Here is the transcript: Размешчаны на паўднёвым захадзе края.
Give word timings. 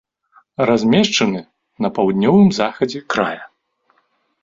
Размешчаны 0.69 1.41
на 1.87 1.93
паўднёвым 2.01 2.49
захадзе 2.63 3.07
края. 3.15 3.43